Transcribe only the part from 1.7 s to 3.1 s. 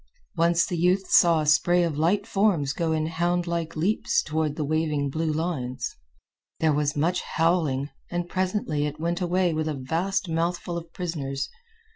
of light forms go in